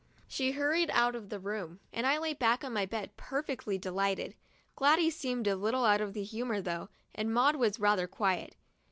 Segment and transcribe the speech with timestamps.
[0.27, 4.33] She hurried out of the room and I lay back on my bed, perfectly delighted.
[4.75, 8.55] Gladys seemed a little out of humor though, and Maud was rather quiet.